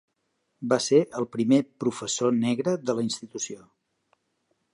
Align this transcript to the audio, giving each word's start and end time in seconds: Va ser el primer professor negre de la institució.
Va 0.71 0.79
ser 0.85 1.01
el 1.19 1.27
primer 1.35 1.59
professor 1.85 2.35
negre 2.39 2.77
de 2.89 2.97
la 3.01 3.07
institució. 3.11 3.63